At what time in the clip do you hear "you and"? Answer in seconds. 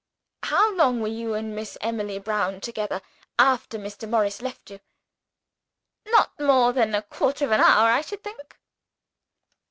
1.09-1.55